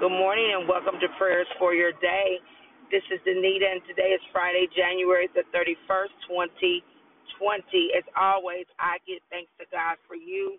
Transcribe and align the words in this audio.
Good 0.00 0.16
morning 0.16 0.56
and 0.56 0.64
welcome 0.64 0.96
to 0.96 1.12
Prayers 1.20 1.44
for 1.60 1.76
Your 1.76 1.92
Day. 2.00 2.40
This 2.88 3.04
is 3.12 3.20
Danita 3.20 3.68
and 3.68 3.84
today 3.84 4.16
is 4.16 4.24
Friday, 4.32 4.64
January 4.72 5.28
the 5.36 5.44
31st, 5.52 6.08
2020. 6.24 6.80
As 7.92 8.08
always, 8.16 8.64
I 8.80 8.96
give 9.04 9.20
thanks 9.28 9.52
to 9.60 9.68
God 9.68 10.00
for 10.08 10.16
you, 10.16 10.56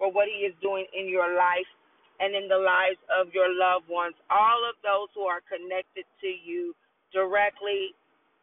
for 0.00 0.08
what 0.08 0.24
He 0.32 0.48
is 0.48 0.56
doing 0.64 0.88
in 0.96 1.04
your 1.04 1.36
life 1.36 1.68
and 2.16 2.32
in 2.32 2.48
the 2.48 2.56
lives 2.56 2.96
of 3.12 3.28
your 3.36 3.52
loved 3.52 3.92
ones, 3.92 4.16
all 4.32 4.64
of 4.64 4.72
those 4.80 5.12
who 5.12 5.28
are 5.28 5.44
connected 5.44 6.08
to 6.24 6.30
you 6.32 6.72
directly 7.12 7.92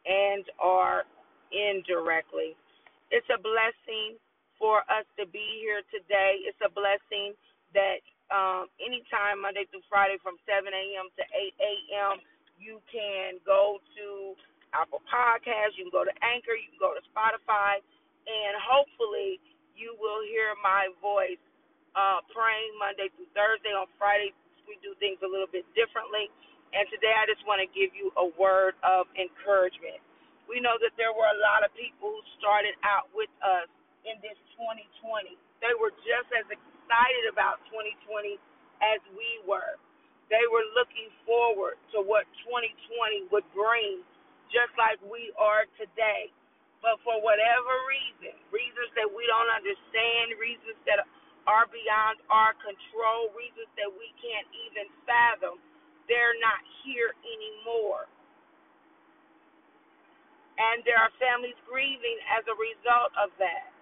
and 0.06 0.46
or 0.62 1.10
indirectly. 1.50 2.54
It's 3.10 3.26
a 3.34 3.42
blessing 3.42 4.22
for 4.62 4.86
us 4.94 5.10
to 5.18 5.26
be 5.26 5.58
here 5.66 5.82
today. 5.90 6.46
It's 6.46 6.62
a 6.62 6.70
blessing 6.70 7.34
that 7.74 8.06
um, 8.34 8.70
anytime 8.82 9.42
Monday 9.44 9.66
through 9.70 9.86
Friday 9.90 10.18
from 10.24 10.38
7 10.48 10.66
a.m. 10.70 11.08
to 11.20 11.24
8 11.26 11.54
a.m. 11.60 12.16
You 12.58 12.82
can 12.90 13.38
go 13.46 13.80
to 13.98 14.36
Apple 14.74 15.04
Podcasts, 15.10 15.78
you 15.78 15.88
can 15.90 15.96
go 15.96 16.06
to 16.06 16.16
Anchor, 16.24 16.56
you 16.58 16.70
can 16.74 16.82
go 16.82 16.94
to 16.96 17.04
Spotify, 17.12 17.82
and 18.28 18.54
hopefully 18.62 19.40
you 19.78 19.96
will 20.00 20.24
hear 20.26 20.56
my 20.64 20.90
voice 21.04 21.42
uh, 21.98 22.22
praying 22.34 22.74
Monday 22.78 23.10
through 23.16 23.30
Thursday. 23.38 23.74
On 23.74 23.88
Friday, 23.98 24.34
we 24.70 24.78
do 24.86 24.94
things 25.02 25.20
a 25.26 25.30
little 25.30 25.50
bit 25.50 25.66
differently. 25.78 26.30
And 26.76 26.86
today, 26.94 27.14
I 27.16 27.26
just 27.30 27.42
want 27.50 27.62
to 27.64 27.70
give 27.72 27.96
you 27.98 28.14
a 28.20 28.28
word 28.38 28.78
of 28.86 29.10
encouragement. 29.18 30.02
We 30.50 30.62
know 30.62 30.78
that 30.82 30.94
there 31.00 31.14
were 31.14 31.30
a 31.30 31.40
lot 31.42 31.66
of 31.66 31.74
people 31.74 32.14
who 32.14 32.22
started 32.38 32.78
out 32.86 33.10
with 33.16 33.32
us 33.42 33.70
in 34.06 34.22
this 34.22 34.38
2020. 34.58 35.36
They 35.62 35.74
were 35.78 35.94
just 36.06 36.30
as 36.34 36.46
excited 36.48 37.26
about 37.30 37.62
2020 37.74 38.38
as 38.82 39.02
we 39.18 39.42
were. 39.46 39.78
They 40.30 40.46
were 40.50 40.66
looking 40.74 41.10
forward 41.26 41.78
to 41.94 42.02
what 42.02 42.26
2020 42.46 43.30
would 43.30 43.46
bring, 43.54 44.02
just 44.50 44.74
like 44.78 44.98
we 45.06 45.30
are 45.38 45.70
today. 45.78 46.34
But 46.82 47.02
for 47.02 47.18
whatever 47.22 47.74
reason, 47.90 48.34
reasons 48.54 48.90
that 48.98 49.10
we 49.10 49.26
don't 49.26 49.52
understand, 49.54 50.38
reasons 50.38 50.78
that 50.86 51.02
are 51.46 51.70
beyond 51.70 52.22
our 52.30 52.58
control, 52.62 53.34
reasons 53.38 53.70
that 53.78 53.90
we 53.90 54.10
can't 54.22 54.50
even 54.70 54.90
fathom, 55.06 55.62
they're 56.10 56.38
not 56.42 56.62
here 56.86 57.14
anymore. 57.26 58.06
And 60.58 60.82
there 60.88 60.98
are 60.98 61.12
families 61.20 61.58
grieving 61.68 62.18
as 62.32 62.46
a 62.48 62.56
result 62.56 63.12
of 63.20 63.30
that. 63.42 63.75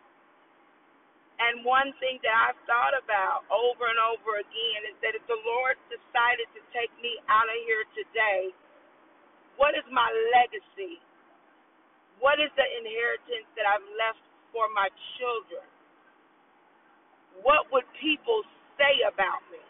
And 1.42 1.66
one 1.66 1.92
thing 1.98 2.22
that 2.22 2.34
I've 2.34 2.62
thought 2.70 2.94
about 2.94 3.46
over 3.50 3.90
and 3.90 4.00
over 4.14 4.38
again 4.38 4.82
is 4.90 4.96
that 5.02 5.18
if 5.18 5.26
the 5.26 5.40
Lord 5.42 5.76
decided 5.90 6.46
to 6.54 6.62
take 6.70 6.94
me 7.02 7.18
out 7.26 7.50
of 7.50 7.58
here 7.66 7.86
today, 7.98 8.54
what 9.58 9.74
is 9.74 9.86
my 9.90 10.08
legacy? 10.34 11.02
What 12.22 12.38
is 12.38 12.54
the 12.56 12.66
inheritance 12.66 13.50
that 13.58 13.66
I've 13.66 13.86
left 13.98 14.22
for 14.54 14.70
my 14.78 14.88
children? 15.18 15.66
What 17.42 17.68
would 17.74 17.86
people 17.98 18.46
say 18.78 19.02
about 19.10 19.42
me? 19.50 19.62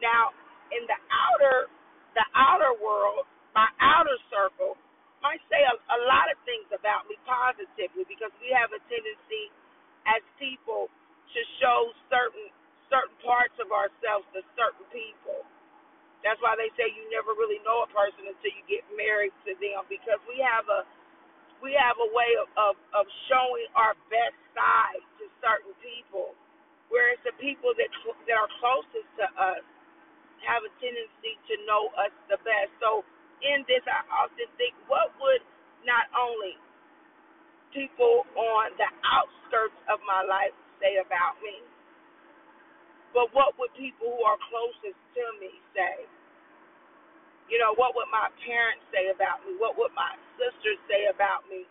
Now, 0.00 0.32
in 0.72 0.82
the 0.88 0.98
outer 1.12 1.68
the 2.16 2.26
outer 2.36 2.76
world, 2.80 3.24
my 3.56 3.68
outer 3.80 4.16
circle 4.28 4.76
might 5.24 5.40
say 5.48 5.60
a, 5.64 5.74
a 5.76 5.98
lot 6.08 6.28
of 6.28 6.36
things 6.44 6.68
about 6.74 7.08
me 7.08 7.16
positively 7.24 8.04
because 8.08 8.32
we 8.42 8.52
have 8.52 8.72
a 8.74 8.80
tendency 8.90 9.48
as 10.04 10.20
people 10.36 10.92
to 11.32 11.40
show 11.62 11.92
certain 12.12 12.50
certain 12.92 13.16
parts 13.24 13.56
of 13.56 13.72
ourselves 13.72 14.28
to 14.36 14.44
certain 14.52 14.84
people. 14.92 15.46
That's 16.26 16.41
why 16.52 16.60
they 16.60 16.68
say 16.76 16.84
you 16.92 17.08
never 17.08 17.32
really 17.32 17.64
know 17.64 17.80
a 17.80 17.88
person 17.96 18.28
until 18.28 18.52
you 18.52 18.60
get 18.68 18.84
married 18.92 19.32
to 19.48 19.56
them 19.56 19.88
because 19.88 20.20
we 20.28 20.36
have 20.44 20.68
a 20.68 20.84
we 21.64 21.72
have 21.72 21.96
a 21.96 22.10
way 22.12 22.36
of, 22.42 22.50
of, 22.60 22.74
of 22.92 23.06
showing 23.32 23.70
our 23.72 23.94
best 24.12 24.36
side 24.50 25.00
to 25.22 25.30
certain 25.38 25.72
people. 25.78 26.34
Whereas 26.92 27.16
the 27.24 27.32
people 27.40 27.72
that 27.80 27.88
that 28.28 28.36
are 28.36 28.52
closest 28.60 29.08
to 29.16 29.26
us 29.32 29.64
have 30.44 30.60
a 30.60 30.70
tendency 30.76 31.40
to 31.48 31.54
know 31.64 31.88
us 31.96 32.12
the 32.28 32.36
best. 32.44 32.68
So 32.84 33.00
in 33.40 33.64
this 33.64 33.80
I 33.88 34.04
often 34.12 34.44
think 34.60 34.76
what 34.92 35.08
would 35.24 35.40
not 35.88 36.04
only 36.12 36.60
people 37.72 38.28
on 38.36 38.76
the 38.76 38.90
outskirts 39.08 39.78
of 39.88 40.04
my 40.04 40.20
life 40.28 40.52
say 40.84 41.00
about 41.00 41.40
me, 41.40 41.64
but 43.16 43.32
what 43.32 43.56
would 43.56 43.72
people 43.72 44.12
who 44.12 44.20
are 44.28 44.36
closest 44.52 45.00
to 45.16 45.24
me 45.40 45.56
say? 45.72 46.04
You 47.52 47.60
know, 47.60 47.76
what 47.76 47.92
would 47.92 48.08
my 48.08 48.32
parents 48.48 48.80
say 48.88 49.12
about 49.12 49.44
me? 49.44 49.60
What 49.60 49.76
would 49.76 49.92
my 49.92 50.16
sisters 50.40 50.80
say 50.88 51.12
about 51.12 51.44
me? 51.52 51.68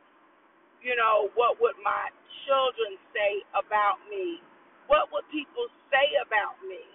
You 0.85 0.93
know, 0.93 1.33
what 1.33 1.57
would 1.57 1.73
my 1.81 2.13
children 2.45 3.01
say 3.09 3.41
about 3.57 3.97
me? 4.05 4.45
What 4.85 5.09
would 5.09 5.25
people 5.33 5.65
say 5.89 6.05
about 6.21 6.61
me? 6.69 6.85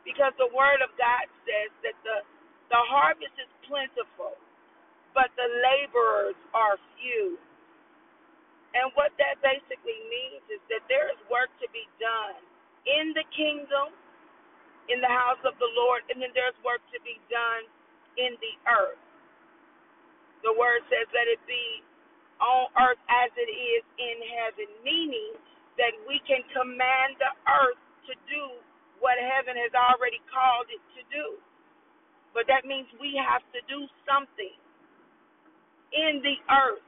Because 0.00 0.32
the 0.40 0.48
word 0.56 0.80
of 0.80 0.88
God 0.96 1.28
says 1.44 1.68
that 1.84 1.96
the 2.00 2.24
the 2.72 2.80
harvest 2.88 3.36
is 3.36 3.50
plentiful, 3.68 4.40
but 5.12 5.28
the 5.36 5.48
laborers 5.60 6.38
are 6.56 6.80
few. 6.96 7.36
And 8.72 8.94
what 8.96 9.12
that 9.20 9.42
basically 9.44 10.00
means 10.08 10.40
is 10.48 10.62
that 10.72 10.86
there 10.88 11.12
is 11.12 11.20
work 11.28 11.52
to 11.60 11.68
be 11.74 11.84
done 12.00 12.40
in 12.88 13.12
the 13.12 13.26
kingdom, 13.34 13.92
in 14.88 15.02
the 15.02 15.10
house 15.10 15.42
of 15.42 15.58
the 15.60 15.68
Lord, 15.74 16.06
and 16.08 16.22
then 16.22 16.30
there's 16.32 16.56
work 16.62 16.80
to 16.94 17.00
be 17.04 17.18
done 17.28 17.66
in 18.20 18.36
the 18.40 18.54
earth. 18.68 19.00
The 20.44 20.52
word 20.56 20.84
says, 20.92 21.08
let 21.12 21.28
it 21.28 21.40
be 21.48 21.84
on 22.40 22.68
earth 22.80 23.00
as 23.08 23.30
it 23.36 23.50
is 23.50 23.84
in 24.00 24.18
heaven, 24.40 24.68
meaning 24.84 25.36
that 25.80 25.92
we 26.08 26.20
can 26.28 26.44
command 26.52 27.16
the 27.20 27.32
earth 27.48 27.80
to 28.08 28.14
do 28.28 28.44
what 29.00 29.16
heaven 29.20 29.56
has 29.56 29.72
already 29.76 30.20
called 30.28 30.68
it 30.72 30.82
to 30.96 31.02
do. 31.12 31.40
But 32.36 32.48
that 32.48 32.68
means 32.68 32.88
we 33.00 33.16
have 33.20 33.44
to 33.56 33.60
do 33.68 33.88
something 34.06 34.56
in 35.92 36.22
the 36.22 36.36
earth 36.52 36.80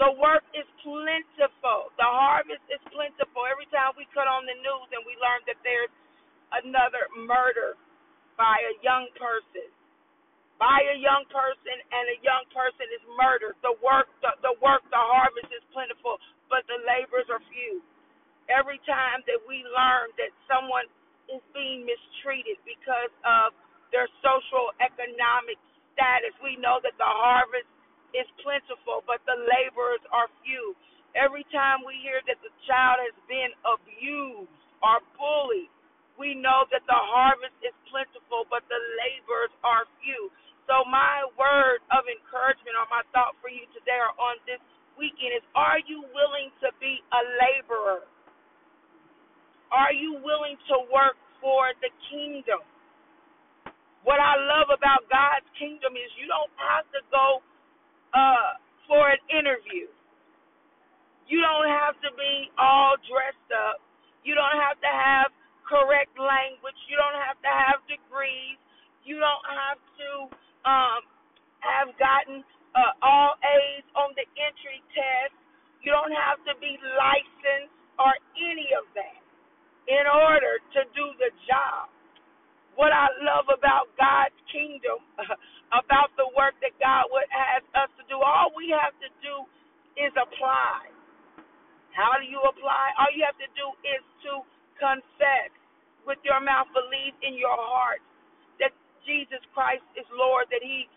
the 0.00 0.10
work 0.18 0.44
is 0.56 0.66
plentiful. 0.80 1.92
The 2.00 2.08
harvest 2.08 2.64
is 2.72 2.80
plentiful. 2.88 3.44
Every 3.44 3.68
time 3.74 3.92
we 3.98 4.08
cut 4.16 4.30
on 4.30 4.46
the 4.48 4.56
news 4.56 4.88
and 4.94 5.04
we 5.04 5.18
learn 5.20 5.44
that 5.50 5.60
there's 5.66 5.92
another 6.64 7.08
murder 7.28 7.76
by 8.36 8.60
a 8.68 8.74
young 8.84 9.08
person, 9.16 9.71
by 10.62 10.78
a 10.94 10.98
young 11.02 11.26
person, 11.34 11.74
and 11.90 12.04
a 12.14 12.18
young 12.22 12.46
person 12.54 12.86
is 12.94 13.02
murdered. 13.18 13.58
The 13.66 13.74
work, 13.82 14.06
the, 14.22 14.30
the 14.46 14.54
work, 14.62 14.86
the 14.94 15.02
harvest 15.02 15.50
is 15.50 15.64
plentiful, 15.74 16.22
but 16.46 16.62
the 16.70 16.78
laborers 16.86 17.26
are 17.34 17.42
few. 17.50 17.82
Every 18.46 18.78
time 18.86 19.26
that 19.26 19.42
we 19.50 19.66
learn 19.66 20.14
that 20.22 20.30
someone 20.46 20.86
is 21.26 21.42
being 21.50 21.82
mistreated 21.82 22.62
because 22.62 23.10
of 23.26 23.58
their 23.90 24.06
social 24.22 24.70
economic 24.78 25.58
status, 25.98 26.30
we 26.46 26.54
know 26.62 26.78
that 26.86 26.94
the 26.94 27.10
harvest 27.10 27.66
is 28.14 28.28
plentiful, 28.46 29.02
but 29.02 29.18
the 29.26 29.34
laborers 29.34 30.04
are 30.14 30.30
few. 30.46 30.78
Every 31.18 31.42
time 31.50 31.82
we 31.82 31.98
hear 32.06 32.22
that 32.30 32.38
the 32.46 32.54
child 32.70 33.02
has 33.02 33.16
been 33.26 33.50
abused 33.66 34.52
or 34.78 35.02
bullied, 35.18 35.74
we 36.20 36.38
know 36.38 36.68
that 36.70 36.86
the 36.86 37.00
harvest 37.10 37.56
is 37.66 37.74
plentiful, 37.90 38.46
but 38.46 38.62
the 38.70 38.78
laborers 39.02 39.52
are 39.66 39.90
few. 40.04 40.30
So, 40.70 40.86
my 40.88 41.26
word 41.34 41.82
of 41.90 42.06
encouragement 42.06 42.78
or 42.78 42.86
my 42.88 43.02
thought 43.10 43.34
for 43.42 43.50
you 43.50 43.66
today 43.74 43.98
or 43.98 44.14
on 44.18 44.38
this 44.46 44.62
weekend 44.98 45.34
is 45.36 45.44
Are 45.54 45.82
you 45.84 46.06
willing 46.14 46.50
to 46.62 46.70
be 46.78 47.02
a 47.10 47.22
laborer? 47.40 48.06
Are 49.72 49.92
you 49.92 50.20
willing 50.20 50.56
to 50.70 50.76
work 50.92 51.16
for 51.40 51.72
the 51.80 51.90
kingdom? 52.12 52.60
What 54.04 54.18
I 54.18 54.34
love 54.36 54.68
about 54.74 55.06
God's 55.08 55.46
kingdom 55.58 55.94
is 55.94 56.10
you 56.18 56.26
don't 56.26 56.52
have 56.58 56.86
to 56.92 57.00
go 57.10 57.40
uh, 58.14 58.58
for 58.86 59.10
an 59.10 59.22
interview. 59.32 59.88
You 61.30 61.38
don't 61.40 61.70
have 61.70 61.96
to 62.02 62.10
be 62.18 62.50
all 62.58 62.98
dressed 63.06 63.50
up. 63.54 63.80
You 64.26 64.34
don't 64.34 64.58
have 64.58 64.78
to 64.82 64.90
have 64.90 65.30
I 83.02 83.10
love 83.26 83.50
about 83.50 83.90
God's 83.98 84.38
kingdom 84.54 85.02
about 85.82 86.14
the 86.14 86.30
work 86.38 86.54
that 86.62 86.78
God 86.78 87.10
would 87.10 87.26
have 87.34 87.66
us 87.74 87.90
to 87.98 88.04
do. 88.06 88.22
All 88.22 88.54
we 88.54 88.70
have 88.70 88.94
to 89.02 89.10
do 89.24 89.34
is 89.98 90.14
apply. 90.14 90.94
How 91.92 92.16
do 92.18 92.26
you 92.26 92.40
apply? 92.46 92.94
All 92.98 93.10
you 93.12 93.26
have 93.26 93.38
to 93.42 93.50
do 93.58 93.66
is 93.84 94.02
to 94.30 94.42
confess 94.80 95.52
with 96.08 96.18
your 96.26 96.40
mouth, 96.42 96.70
believe 96.74 97.14
in 97.22 97.36
your 97.38 97.54
heart 97.54 98.02
that 98.58 98.72
Jesus 99.06 99.42
Christ 99.54 99.84
is 99.98 100.06
Lord, 100.14 100.48
that 100.50 100.62
He 100.64 100.88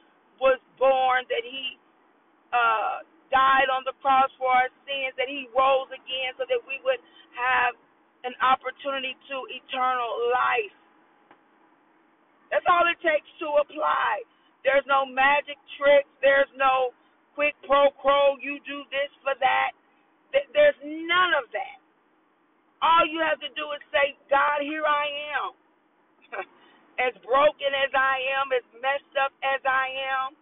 was 0.42 0.60
born, 0.80 1.26
that 1.30 1.46
He 1.46 1.78
uh, 2.54 3.06
died 3.34 3.70
on 3.74 3.84
the 3.86 3.96
cross 4.02 4.32
for 4.40 4.50
our 4.50 4.72
sins, 4.88 5.14
that 5.20 5.30
He 5.30 5.50
rose 5.54 5.90
again 5.94 6.36
so 6.40 6.46
that 6.50 6.62
we 6.66 6.80
would 6.86 7.02
have 7.38 7.76
an 8.26 8.34
opportunity 8.42 9.14
to 9.30 9.38
eternal 9.54 10.12
life. 10.34 10.74
That's 12.56 12.64
all 12.72 12.88
it 12.88 12.96
takes 13.04 13.28
to 13.44 13.60
apply. 13.60 14.24
There's 14.64 14.88
no 14.88 15.04
magic 15.04 15.60
tricks. 15.76 16.08
There's 16.24 16.48
no 16.56 16.96
quick 17.36 17.52
pro 17.68 17.92
quo. 18.00 18.40
You 18.40 18.64
do 18.64 18.88
this 18.96 19.12
for 19.28 19.36
that. 19.44 19.76
There's 20.32 20.80
none 20.80 21.36
of 21.36 21.52
that. 21.52 21.78
All 22.80 23.04
you 23.04 23.20
have 23.20 23.44
to 23.44 23.52
do 23.60 23.66
is 23.76 23.84
say, 23.92 24.16
God, 24.32 24.64
here 24.64 24.88
I 24.88 25.08
am. 25.36 25.48
as 27.00 27.12
broken 27.28 27.72
as 27.76 27.92
I 27.92 28.24
am, 28.40 28.56
as 28.56 28.64
messed 28.80 29.16
up 29.20 29.36
as 29.44 29.60
I 29.68 29.92
am. 30.16 30.40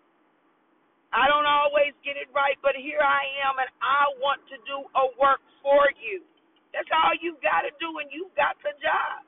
I 1.13 1.29
don't 1.29 1.45
always 1.45 1.93
get 2.01 2.17
it 2.17 2.29
right, 2.33 2.57
but 2.65 2.73
here 2.73 3.01
I 3.01 3.25
am, 3.45 3.61
and 3.61 3.69
I 3.81 4.09
want 4.17 4.41
to 4.49 4.57
do 4.65 4.81
a 4.97 5.05
work 5.21 5.41
for 5.61 5.89
you. 6.01 6.25
That's 6.73 6.89
all 6.89 7.13
you've 7.21 7.41
got 7.45 7.69
to 7.69 7.73
do, 7.77 8.01
and 8.01 8.09
you've 8.09 8.33
got 8.33 8.57
the 8.65 8.73
job. 8.81 9.21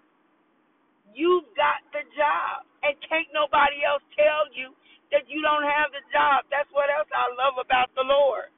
You've 1.13 1.45
got 1.53 1.85
the 1.93 2.01
job, 2.17 2.64
and 2.85 2.93
can't 3.09 3.29
nobody 3.33 3.81
else 3.83 4.05
tell 4.13 4.47
you 4.53 4.71
that 5.09 5.25
you 5.29 5.41
don't 5.41 5.65
have 5.65 5.89
the 5.93 6.03
job. 6.13 6.45
That's 6.53 6.69
what 6.73 6.89
else 6.93 7.09
I 7.11 7.29
love 7.33 7.57
about 7.57 7.89
the 7.97 8.05
Lord. 8.05 8.53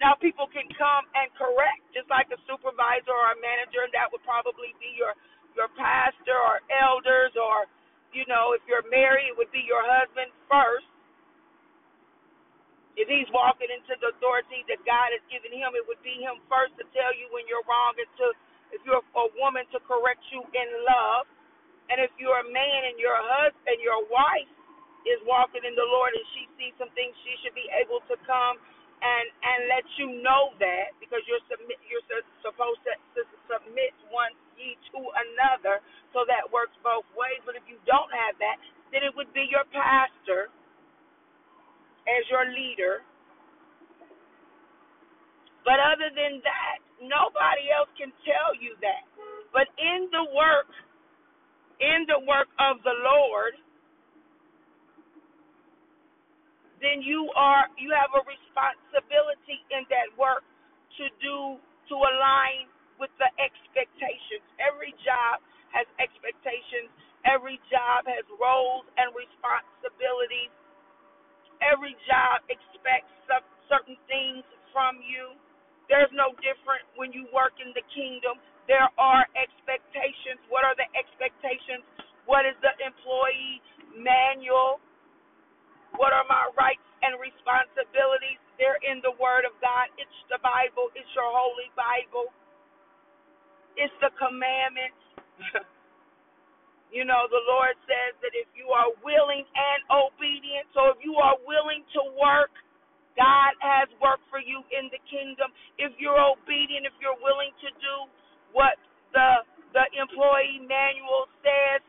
Now 0.00 0.16
people 0.16 0.48
can 0.48 0.64
come 0.80 1.04
and 1.12 1.28
correct, 1.36 1.84
just 1.92 2.08
like 2.08 2.30
a 2.32 2.40
supervisor 2.48 3.12
or 3.12 3.36
a 3.36 3.38
manager, 3.42 3.84
and 3.84 3.92
that 3.92 4.08
would 4.08 4.24
probably 4.24 4.72
be 4.80 4.96
your 4.96 5.12
your 5.58 5.68
pastor 5.76 6.38
or 6.38 6.62
elders, 6.70 7.34
or 7.36 7.68
you 8.14 8.24
know, 8.30 8.56
if 8.56 8.62
you're 8.64 8.86
married, 8.88 9.34
it 9.34 9.36
would 9.36 9.52
be 9.52 9.62
your 9.66 9.82
husband 9.84 10.32
first. 10.48 10.88
If 12.96 13.08
he's 13.08 13.28
walking 13.32 13.70
into 13.70 13.94
the 14.02 14.12
authority 14.16 14.64
that 14.68 14.80
God 14.88 15.12
has 15.14 15.24
given 15.32 15.52
him, 15.54 15.72
it 15.76 15.84
would 15.86 16.00
be 16.02 16.20
him 16.20 16.40
first 16.50 16.74
to 16.80 16.84
tell 16.96 17.12
you 17.14 17.28
when 17.34 17.44
you're 17.50 17.64
wrong, 17.68 17.94
and 18.00 18.08
to 18.24 18.26
if 18.72 18.80
you're 18.86 19.02
a 19.02 19.26
woman 19.36 19.66
to 19.74 19.78
correct 19.84 20.22
you 20.30 20.40
in 20.54 20.68
love, 20.86 21.26
and 21.90 21.98
if 22.00 22.12
you're 22.16 22.38
a 22.38 22.48
man 22.48 22.80
and 22.90 22.96
your 23.02 23.18
husband, 23.18 23.82
your 23.82 24.00
wife 24.08 24.50
is 25.08 25.18
walking 25.26 25.64
in 25.66 25.74
the 25.74 25.88
Lord, 25.90 26.14
and 26.14 26.26
she 26.36 26.46
sees 26.60 26.74
some 26.78 26.92
things, 26.94 27.12
she 27.26 27.34
should 27.42 27.56
be 27.56 27.66
able 27.82 28.00
to 28.06 28.16
come 28.24 28.56
and 29.00 29.26
and 29.42 29.58
let 29.72 29.84
you 29.96 30.20
know 30.20 30.52
that 30.60 30.92
because 31.00 31.24
you're 31.24 31.40
submit 31.48 31.80
you're 31.88 32.04
supposed 32.44 32.84
to, 32.84 32.92
to 33.16 33.22
submit 33.48 33.96
one 34.12 34.32
ye 34.60 34.76
to 34.92 35.00
another, 35.00 35.80
so 36.12 36.28
that 36.28 36.44
works 36.52 36.76
both 36.84 37.08
ways. 37.16 37.40
But 37.48 37.56
if 37.56 37.64
you 37.64 37.80
don't 37.88 38.12
have 38.12 38.36
that, 38.38 38.60
then 38.92 39.02
it 39.02 39.12
would 39.16 39.32
be 39.32 39.48
your 39.48 39.64
pastor 39.72 40.52
as 42.06 42.22
your 42.28 42.46
leader. 42.52 43.02
But 45.64 45.80
other 45.80 46.08
than 46.12 46.40
that, 46.44 46.78
nobody 47.04 47.68
else 47.72 47.90
can 47.96 48.12
tell 48.24 48.56
you 48.56 48.76
that. 48.80 49.04
But 49.52 49.68
in 49.76 50.08
the 50.12 50.24
work, 50.32 50.70
in 51.80 52.06
the 52.08 52.20
work 52.28 52.48
of 52.60 52.80
the 52.84 52.94
Lord, 53.04 53.56
then 56.80 57.02
you 57.04 57.28
are 57.36 57.68
you 57.76 57.92
have 57.92 58.14
a 58.16 58.22
responsibility 58.24 59.60
in 59.74 59.84
that 59.92 60.08
work 60.16 60.46
to 61.00 61.06
do 61.20 61.60
to 61.90 61.94
align 61.96 62.70
with 63.02 63.12
the 63.20 63.28
expectations. 63.42 64.44
Every 64.62 64.94
job 65.04 65.42
has 65.74 65.86
expectations. 66.00 66.88
Every 67.26 67.60
job 67.68 68.06
has 68.08 68.24
roles 68.40 68.86
and 68.96 69.12
responsibilities. 69.12 70.52
Every 71.62 71.94
job 72.08 72.42
expects 72.50 73.12
certain 73.70 73.96
things 74.10 74.42
from 74.74 74.98
you. 75.04 75.36
There's 75.90 76.10
no 76.16 76.34
different 76.40 76.84
when 76.96 77.12
you 77.12 77.28
work 77.34 77.56
in 77.62 77.72
the 77.76 77.84
kingdom. 77.92 78.40
There 78.70 78.86
are 79.02 79.26
expectations. 79.34 80.38
What 80.46 80.62
are 80.62 80.78
the 80.78 80.86
expectations? 80.94 81.82
What 82.30 82.46
is 82.46 82.54
the 82.62 82.70
employee 82.78 83.58
manual? 83.98 84.78
What 85.98 86.14
are 86.14 86.22
my 86.30 86.54
rights 86.54 86.86
and 87.02 87.18
responsibilities? 87.18 88.38
They're 88.62 88.78
in 88.86 89.02
the 89.02 89.10
Word 89.18 89.42
of 89.42 89.58
God. 89.58 89.90
It's 89.98 90.14
the 90.30 90.38
Bible. 90.38 90.94
It's 90.94 91.10
your 91.18 91.26
holy 91.26 91.74
Bible. 91.74 92.30
It's 93.74 93.94
the 93.98 94.14
commandments. 94.14 95.02
you 96.94 97.02
know, 97.02 97.26
the 97.26 97.42
Lord 97.50 97.74
says 97.90 98.14
that 98.22 98.34
if 98.38 98.46
you 98.54 98.70
are 98.70 98.94
willing 99.02 99.42
and 99.42 99.80
obedient, 99.90 100.70
so 100.78 100.94
if 100.94 101.02
you 101.02 101.18
are 101.18 101.38
willing 101.42 101.82
to 101.98 102.02
work, 102.14 102.54
God 103.18 103.52
has 103.58 103.90
work 103.98 104.22
for 104.30 104.38
you 104.38 104.62
in 104.70 104.86
the 104.94 105.02
kingdom. 105.10 105.50
If 105.82 105.92
you're 105.98 106.20
obedient, 106.22 106.86
if 106.86 106.94
you're 107.02 107.18
willing 107.18 107.50
to 107.66 107.70
do 107.82 107.94
what 108.52 108.78
the 109.14 109.46
the 109.74 109.86
employee 109.98 110.62
manual 110.66 111.30
says, 111.46 111.80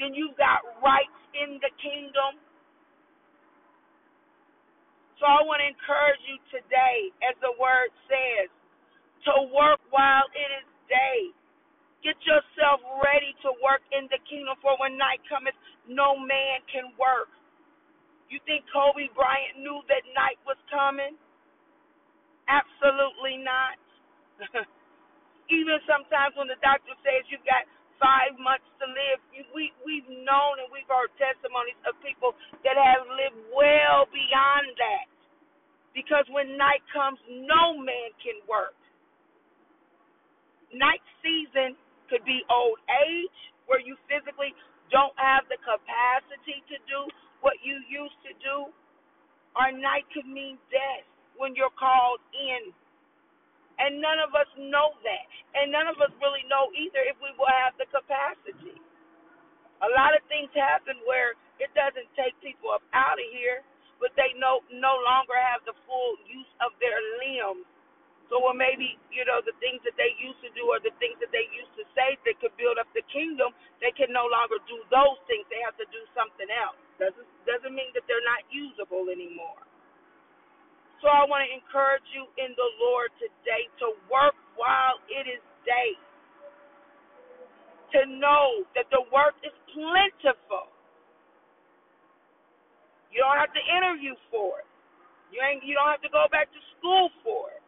then 0.00 0.16
you've 0.16 0.36
got 0.40 0.64
rights 0.80 1.20
in 1.36 1.60
the 1.60 1.72
kingdom. 1.76 2.40
So 5.20 5.26
I 5.26 5.42
want 5.44 5.60
to 5.60 5.68
encourage 5.68 6.22
you 6.24 6.38
today, 6.48 7.12
as 7.26 7.34
the 7.42 7.52
word 7.60 7.90
says, 8.08 8.48
to 9.28 9.34
work 9.52 9.82
while 9.90 10.24
it 10.32 10.50
is 10.62 10.68
day. 10.88 11.20
Get 12.06 12.16
yourself 12.22 12.80
ready 13.02 13.34
to 13.42 13.50
work 13.60 13.82
in 13.90 14.06
the 14.08 14.22
kingdom, 14.30 14.54
for 14.62 14.78
when 14.78 14.96
night 14.96 15.20
cometh, 15.26 15.56
no 15.90 16.14
man 16.16 16.62
can 16.70 16.94
work. 16.96 17.28
You 18.30 18.38
think 18.46 18.64
Kobe 18.70 19.10
Bryant 19.16 19.58
knew 19.58 19.82
that 19.88 20.04
night 20.14 20.38
was 20.46 20.60
coming? 20.70 21.16
Absolutely 22.48 23.40
not. 23.42 23.76
Even 25.48 25.80
sometimes 25.88 26.36
when 26.36 26.48
the 26.48 26.60
doctor 26.60 26.92
says 27.00 27.24
you've 27.32 27.44
got 27.48 27.64
five 27.96 28.36
months 28.38 28.68
to 28.78 28.86
live, 28.86 29.18
we 29.56 29.72
we've 29.82 30.06
known 30.08 30.60
and 30.62 30.68
we've 30.70 30.88
heard 30.88 31.10
testimonies 31.16 31.78
of 31.88 31.96
people 32.04 32.36
that 32.62 32.76
have 32.76 33.04
lived 33.08 33.40
well 33.52 34.06
beyond 34.12 34.68
that. 34.76 35.08
Because 35.96 36.28
when 36.30 36.54
night 36.54 36.84
comes, 36.92 37.18
no 37.26 37.74
man 37.80 38.12
can 38.22 38.38
work. 38.46 38.76
Night 40.70 41.02
season 41.24 41.74
could 42.12 42.22
be 42.28 42.44
old 42.52 42.78
age, 43.08 43.38
where 43.66 43.80
you 43.80 43.96
physically 44.06 44.52
don't 44.92 45.16
have 45.16 45.48
the 45.48 45.58
capacity 45.64 46.60
to 46.68 46.76
do 46.88 47.00
what 47.40 47.56
you 47.64 47.80
used 47.88 48.16
to 48.24 48.32
do. 48.40 48.68
Or 49.56 49.72
night 49.72 50.04
could 50.12 50.28
mean 50.28 50.60
death 50.70 51.08
when 51.40 51.56
you're 51.56 51.74
called 51.74 52.20
in. 52.36 52.72
And 53.78 54.02
none 54.02 54.18
of 54.22 54.34
us 54.34 54.50
know 54.58 54.94
that. 55.06 55.26
And 55.58 55.72
none 55.72 55.88
of 55.88 55.98
us 56.02 56.12
really 56.22 56.44
know 56.50 56.70
either 56.74 57.02
if 57.06 57.16
we 57.22 57.30
will 57.38 57.50
have 57.64 57.74
the 57.78 57.88
capacity. 57.90 58.78
A 59.82 59.90
lot 59.94 60.14
of 60.14 60.22
things 60.30 60.50
happen 60.54 60.98
where 61.06 61.38
it 61.62 61.70
doesn't 61.74 62.08
take 62.18 62.34
people 62.42 62.70
up 62.74 62.82
out 62.94 63.18
of 63.18 63.28
here 63.34 63.62
but 64.00 64.14
they 64.18 64.34
no 64.38 64.62
no 64.72 64.98
longer 65.06 65.36
have 65.36 65.62
the 65.66 65.76
full 65.86 66.18
use 66.26 66.50
of 66.64 66.74
their 66.82 66.98
limbs. 67.22 67.66
So 68.32 68.40
or 68.40 68.56
maybe, 68.56 68.96
you 69.12 69.28
know, 69.28 69.44
the 69.44 69.54
things 69.60 69.84
that 69.84 69.94
they 70.00 70.16
used 70.18 70.40
to 70.42 70.50
do 70.56 70.66
or 70.72 70.80
the 70.80 70.96
things 70.98 71.20
that 71.20 71.30
they 71.30 71.46
used 71.52 71.70
to 71.76 71.84
say 71.92 72.16
that 72.24 72.40
could 72.40 72.56
build 72.56 72.80
up 72.80 72.88
the 72.96 73.04
kingdom, 73.12 73.52
they 73.84 73.92
can 73.92 74.08
no 74.10 74.26
longer 74.26 74.56
do 74.66 74.80
those 74.88 75.20
things. 75.28 75.44
They 75.52 75.60
have 75.62 75.76
to 75.76 75.86
do 75.92 76.00
something 76.16 76.48
else. 76.48 76.80
Doesn't 76.96 77.28
doesn't 77.44 77.74
mean 77.76 77.92
that 77.92 78.08
they're 78.08 78.24
not 78.24 78.42
usable 78.48 79.12
anymore. 79.12 79.60
So 81.02 81.08
I 81.08 81.26
want 81.28 81.46
to 81.46 81.50
encourage 81.52 82.04
you 82.12 82.26
in 82.40 82.52
the 82.58 82.70
Lord 82.82 83.10
today 83.20 83.70
to 83.84 83.94
work 84.10 84.34
while 84.56 84.98
it 85.08 85.28
is 85.30 85.42
day. 85.66 85.94
To 87.98 88.00
know 88.06 88.64
that 88.76 88.88
the 88.90 89.02
work 89.12 89.34
is 89.44 89.54
plentiful 89.72 90.68
you 93.12 93.20
don't 93.20 93.38
have 93.40 93.52
to 93.52 93.64
interview 93.76 94.14
for 94.30 94.62
it. 94.62 94.68
You 95.32 95.40
ain't 95.42 95.64
you 95.64 95.76
don't 95.76 95.90
have 95.90 96.04
to 96.04 96.12
go 96.12 96.26
back 96.32 96.48
to 96.52 96.60
school 96.78 97.10
for 97.24 97.52
it. 97.52 97.64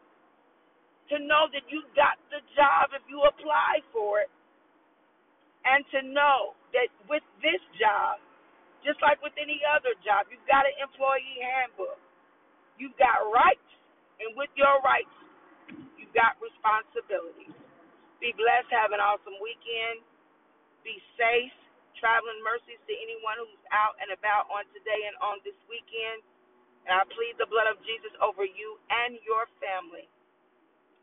To 1.15 1.17
know 1.21 1.51
that 1.53 1.67
you 1.69 1.85
got 1.99 2.17
the 2.31 2.41
job 2.55 2.95
if 2.95 3.05
you 3.11 3.23
apply 3.27 3.83
for 3.93 4.23
it. 4.25 4.31
And 5.67 5.85
to 5.93 6.01
know 6.07 6.57
that 6.73 6.89
with 7.11 7.25
this 7.45 7.61
job, 7.77 8.23
just 8.87 9.01
like 9.05 9.21
with 9.21 9.37
any 9.37 9.61
other 9.67 9.93
job, 10.01 10.31
you've 10.33 10.45
got 10.49 10.65
an 10.65 10.77
employee 10.81 11.39
handbook. 11.43 12.01
You've 12.81 12.97
got 12.97 13.21
rights, 13.29 13.71
and 14.25 14.33
with 14.41 14.51
your 14.57 14.81
rights, 14.83 15.13
you've 16.01 16.15
got 16.17 16.41
responsibilities. 16.41 17.55
Be 18.21 18.33
blessed. 18.37 18.71
Have 18.73 18.93
an 18.97 19.03
awesome 19.03 19.37
weekend. 19.43 20.03
Be 20.87 20.99
safe 21.19 21.55
traveling 21.99 22.41
mercies 22.47 22.81
to 22.87 22.95
anyone 22.95 23.41
who's 23.41 23.65
out 23.75 23.97
and 23.99 24.13
about 24.15 24.47
on 24.53 24.69
today 24.77 25.09
and 25.09 25.17
on 25.25 25.41
this 25.45 25.57
weekend. 25.67 26.23
And 26.89 26.93
I 26.97 27.05
plead 27.13 27.37
the 27.39 27.49
blood 27.51 27.69
of 27.71 27.81
Jesus 27.85 28.13
over 28.25 28.45
you 28.47 28.79
and 28.91 29.19
your 29.25 29.47
family. 29.61 30.07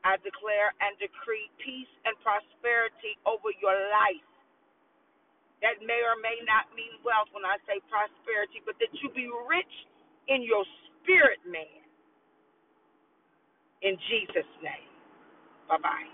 I 0.05 0.17
declare 0.23 0.73
and 0.83 0.95
decree 1.01 1.49
peace 1.61 1.89
and 2.07 2.15
prosperity 2.23 3.17
over 3.27 3.51
your 3.61 3.75
life. 3.93 4.25
That 5.65 5.81
may 5.81 6.01
or 6.03 6.17
may 6.21 6.37
not 6.45 6.69
mean 6.77 7.01
wealth 7.05 7.31
when 7.33 7.47
I 7.47 7.57
say 7.65 7.81
prosperity, 7.89 8.61
but 8.67 8.77
that 8.83 8.91
you 9.01 9.09
be 9.15 9.29
rich 9.47 9.75
in 10.29 10.43
your 10.45 10.65
spirit, 11.07 11.39
man. 11.47 11.79
In 13.83 13.97
Jesus' 14.09 14.49
name. 14.63 14.91
Bye 15.69 15.77
bye. 15.81 16.05